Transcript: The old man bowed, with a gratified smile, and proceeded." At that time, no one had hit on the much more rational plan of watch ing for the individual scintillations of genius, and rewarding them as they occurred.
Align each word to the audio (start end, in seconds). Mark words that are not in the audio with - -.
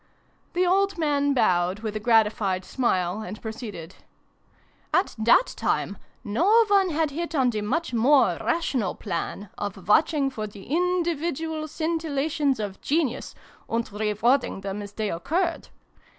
The 0.53 0.65
old 0.65 0.97
man 0.97 1.35
bowed, 1.35 1.81
with 1.81 1.95
a 1.95 1.99
gratified 1.99 2.65
smile, 2.65 3.21
and 3.21 3.39
proceeded." 3.39 3.97
At 5.01 5.13
that 5.19 5.53
time, 5.55 5.95
no 6.23 6.65
one 6.65 6.89
had 6.89 7.11
hit 7.11 7.35
on 7.35 7.51
the 7.51 7.61
much 7.61 7.93
more 7.93 8.39
rational 8.43 8.95
plan 8.95 9.51
of 9.59 9.87
watch 9.87 10.15
ing 10.15 10.31
for 10.31 10.47
the 10.47 10.63
individual 10.63 11.67
scintillations 11.67 12.59
of 12.59 12.81
genius, 12.81 13.35
and 13.69 13.91
rewarding 13.93 14.61
them 14.61 14.81
as 14.81 14.93
they 14.93 15.11
occurred. 15.11 15.67